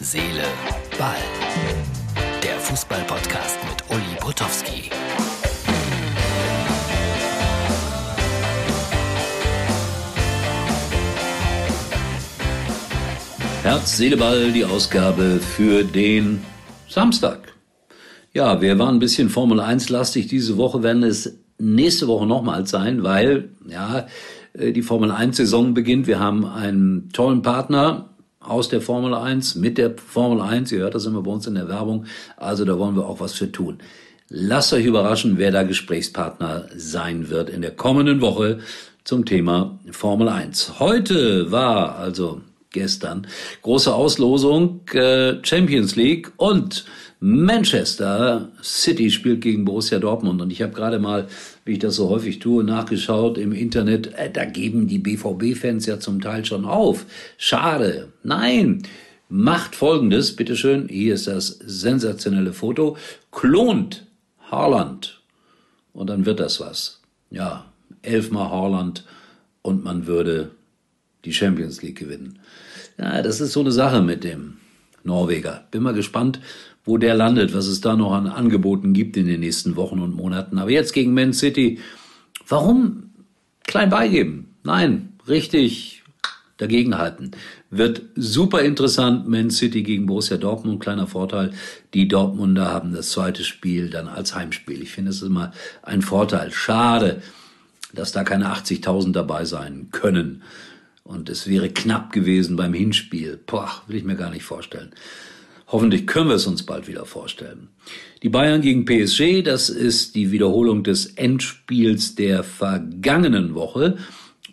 [0.00, 0.44] Seele,
[0.96, 1.16] Ball.
[2.40, 4.90] Der Fußball-Podcast mit Uli Potowski.
[13.64, 16.44] Herz, Seele, Ball, die Ausgabe für den
[16.88, 17.52] Samstag.
[18.32, 22.70] Ja, wir waren ein bisschen Formel 1 lastig diese Woche, werden es nächste Woche nochmals
[22.70, 24.06] sein, weil, ja,
[24.52, 26.06] äh, die Formel 1 Saison beginnt.
[26.06, 28.10] Wir haben einen tollen Partner
[28.48, 30.72] aus der Formel 1, mit der Formel 1.
[30.72, 32.06] Ihr hört das immer bei uns in der Werbung.
[32.36, 33.78] Also da wollen wir auch was für tun.
[34.28, 38.58] Lasst euch überraschen, wer da Gesprächspartner sein wird in der kommenden Woche
[39.04, 40.80] zum Thema Formel 1.
[40.80, 43.26] Heute war also gestern
[43.62, 46.84] große Auslosung äh, Champions League und
[47.20, 51.26] Manchester City spielt gegen Borussia Dortmund und ich habe gerade mal,
[51.64, 54.14] wie ich das so häufig tue, nachgeschaut im Internet.
[54.14, 57.06] Äh, da geben die BVB-Fans ja zum Teil schon auf.
[57.36, 58.12] Schade.
[58.22, 58.82] Nein.
[59.28, 60.88] Macht folgendes, bitteschön.
[60.88, 62.96] Hier ist das sensationelle Foto.
[63.32, 64.06] Klont
[64.50, 65.20] Haaland.
[65.92, 67.00] Und dann wird das was.
[67.30, 67.66] Ja,
[68.02, 69.04] elfmal Haaland
[69.62, 70.52] und man würde
[71.24, 72.38] die Champions League gewinnen.
[72.96, 74.58] Ja, das ist so eine Sache mit dem
[75.04, 75.66] Norweger.
[75.70, 76.40] Bin mal gespannt,
[76.88, 80.16] wo der landet, was es da noch an Angeboten gibt in den nächsten Wochen und
[80.16, 80.58] Monaten.
[80.58, 81.80] Aber jetzt gegen Man City,
[82.48, 83.10] warum
[83.64, 84.56] klein beigeben?
[84.64, 86.02] Nein, richtig
[86.56, 87.32] dagegenhalten.
[87.70, 91.50] Wird super interessant, Man City gegen Borussia Dortmund, kleiner Vorteil.
[91.92, 94.80] Die Dortmunder haben das zweite Spiel dann als Heimspiel.
[94.80, 95.52] Ich finde, es ist immer
[95.82, 96.50] ein Vorteil.
[96.52, 97.20] Schade,
[97.92, 100.42] dass da keine 80.000 dabei sein können.
[101.04, 103.38] Und es wäre knapp gewesen beim Hinspiel.
[103.46, 104.90] Boah, will ich mir gar nicht vorstellen.
[105.70, 107.68] Hoffentlich können wir es uns bald wieder vorstellen.
[108.22, 113.98] Die Bayern gegen PSG, das ist die Wiederholung des Endspiels der vergangenen Woche.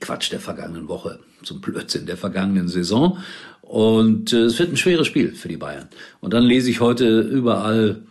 [0.00, 1.20] Quatsch, der vergangenen Woche.
[1.44, 3.18] Zum Blödsinn der vergangenen Saison.
[3.62, 5.88] Und äh, es wird ein schweres Spiel für die Bayern.
[6.20, 8.02] Und dann lese ich heute überall,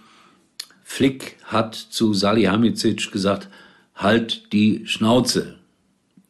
[0.84, 3.50] Flick hat zu Salihamidzic gesagt,
[3.96, 5.56] halt die Schnauze.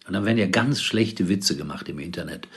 [0.07, 2.47] Und dann werden ja ganz schlechte Witze gemacht im Internet.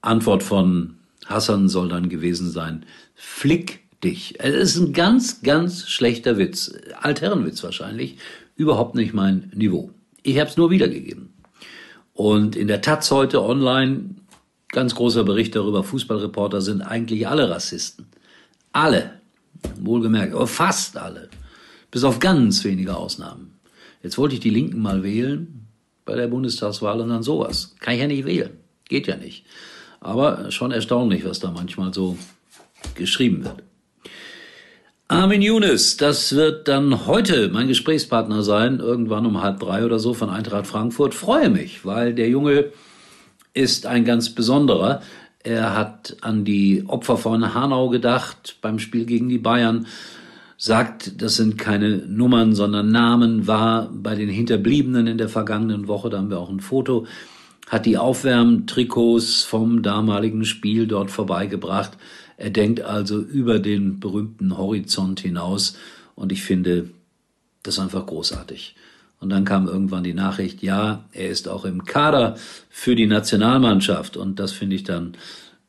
[0.00, 4.34] Antwort von Hassan soll dann gewesen sein, flick dich.
[4.38, 6.72] Es ist ein ganz, ganz schlechter Witz.
[7.00, 8.16] Altherrenwitz wahrscheinlich.
[8.56, 9.90] Überhaupt nicht mein Niveau.
[10.22, 11.32] Ich habe es nur wiedergegeben.
[12.12, 14.16] Und in der Taz heute online,
[14.68, 18.06] ganz großer Bericht darüber, Fußballreporter sind eigentlich alle Rassisten.
[18.72, 19.12] Alle.
[19.80, 21.28] Wohlgemerkt, aber fast alle.
[21.90, 23.58] Bis auf ganz wenige Ausnahmen.
[24.02, 25.66] Jetzt wollte ich die Linken mal wählen
[26.04, 27.74] bei der Bundestagswahl und dann sowas.
[27.80, 28.50] Kann ich ja nicht wählen.
[28.88, 29.44] Geht ja nicht.
[30.00, 32.16] Aber schon erstaunlich, was da manchmal so
[32.94, 33.62] geschrieben wird.
[35.10, 40.12] Armin Younes, das wird dann heute mein Gesprächspartner sein, irgendwann um halb drei oder so
[40.12, 41.14] von Eintracht Frankfurt.
[41.14, 42.66] Freue mich, weil der Junge
[43.54, 45.00] ist ein ganz besonderer.
[45.42, 49.86] Er hat an die Opfer von Hanau gedacht beim Spiel gegen die Bayern,
[50.58, 56.10] sagt, das sind keine Nummern, sondern Namen, war bei den Hinterbliebenen in der vergangenen Woche,
[56.10, 57.06] da haben wir auch ein Foto
[57.68, 61.92] hat die Aufwärmtrikots vom damaligen Spiel dort vorbeigebracht.
[62.36, 65.76] Er denkt also über den berühmten Horizont hinaus
[66.14, 66.90] und ich finde
[67.62, 68.74] das einfach großartig.
[69.20, 72.36] Und dann kam irgendwann die Nachricht, ja, er ist auch im Kader
[72.70, 75.14] für die Nationalmannschaft und das finde ich dann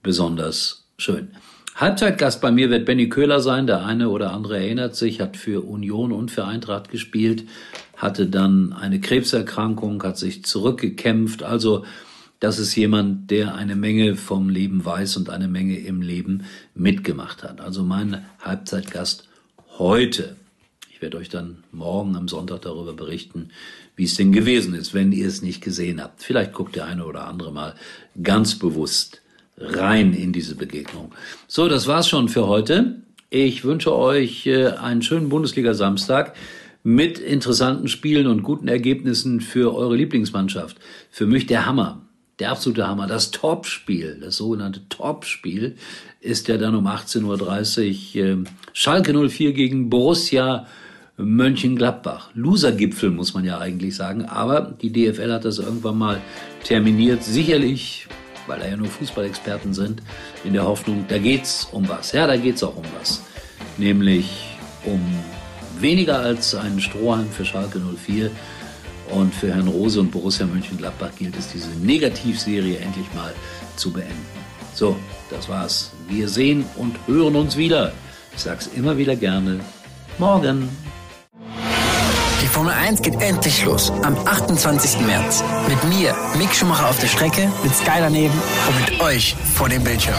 [0.04, 1.30] besonders schön.
[1.76, 3.66] Halbzeitgast bei mir wird Benny Köhler sein.
[3.66, 7.46] Der eine oder andere erinnert sich, hat für Union und für Eintracht gespielt
[8.00, 11.44] hatte dann eine Krebserkrankung, hat sich zurückgekämpft.
[11.44, 11.84] Also
[12.40, 17.44] das ist jemand, der eine Menge vom Leben weiß und eine Menge im Leben mitgemacht
[17.44, 17.60] hat.
[17.60, 19.28] Also mein Halbzeitgast
[19.78, 20.38] heute.
[20.94, 23.50] Ich werde euch dann morgen am Sonntag darüber berichten,
[23.98, 26.24] wie es denn gewesen ist, wenn ihr es nicht gesehen habt.
[26.24, 27.76] Vielleicht guckt der eine oder andere mal
[28.24, 29.22] ganz bewusst
[29.58, 31.12] rein in diese Begegnung.
[31.48, 33.02] So, das war's schon für heute.
[33.30, 36.34] Ich wünsche euch äh, einen schönen Bundesliga-Samstag
[36.84, 40.78] mit interessanten Spielen und guten Ergebnissen für eure Lieblingsmannschaft.
[41.12, 42.02] Für mich der Hammer,
[42.40, 45.76] der absolute Hammer, das Topspiel, das sogenannte Topspiel
[46.22, 48.38] ist ja dann um 18.30 Uhr äh,
[48.74, 50.68] Schalke 04 gegen Borussia
[51.18, 52.30] Mönchengladbach.
[52.34, 56.22] Losergipfel muss man ja eigentlich sagen, aber die DFL hat das irgendwann mal
[56.64, 57.24] terminiert.
[57.24, 58.08] Sicherlich,
[58.48, 60.02] weil da ja nur Fußballexperten sind,
[60.46, 62.14] in der Hoffnung, da geht's um was.
[62.14, 63.22] Ja, da geht's auch um was.
[63.78, 65.02] Nämlich um
[65.82, 68.32] weniger als einen Strohhalm für Schalke 04.
[69.12, 73.34] Und für Herrn Rose und Borussia Mönchengladbach gilt es, diese Negativserie endlich mal
[73.76, 74.26] zu beenden.
[74.76, 74.96] So,
[75.32, 75.92] das war's.
[76.08, 77.92] Wir sehen und hören uns wieder.
[78.36, 79.60] Ich sag's immer wieder gerne.
[80.20, 80.70] Morgen.
[82.42, 83.92] Die Formel 1 geht endlich los.
[84.04, 85.02] Am 28.
[85.02, 85.44] März.
[85.68, 88.34] Mit mir, Mick Schumacher auf der Strecke, mit Sky daneben
[88.68, 90.16] und mit euch vor dem Bildschirm.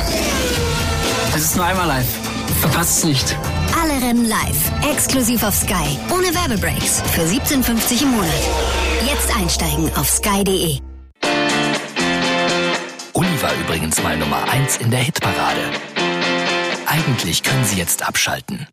[1.35, 2.19] Es ist nur einmal live.
[2.61, 3.37] Verpasst es nicht.
[3.83, 4.73] Alle Rennen live.
[4.91, 5.99] Exklusiv auf Sky.
[6.13, 7.01] Ohne Werbebreaks.
[7.13, 8.29] Für 17,50 im Monat.
[9.07, 10.81] Jetzt einsteigen auf sky.de.
[13.15, 15.63] Uli war übrigens mal Nummer 1 in der Hitparade.
[16.87, 18.67] Eigentlich können Sie jetzt abschalten.